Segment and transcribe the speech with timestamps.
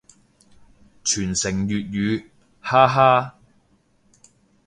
[1.05, 2.25] 傳承粵語，
[2.59, 3.35] 哈哈